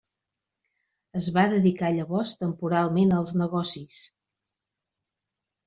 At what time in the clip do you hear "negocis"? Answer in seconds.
3.45-4.03